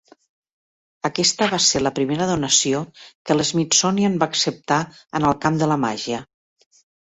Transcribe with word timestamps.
Aquesta 1.09 1.49
va 1.51 1.59
ser 1.65 1.81
la 1.83 1.91
primera 1.99 2.27
donació 2.29 2.79
que 3.03 3.35
l'Smithsonian 3.37 4.17
va 4.25 4.29
acceptar 4.35 4.79
en 5.21 5.29
el 5.33 5.37
camp 5.45 5.61
de 5.63 5.69
la 5.75 5.79
màgia. 5.85 6.25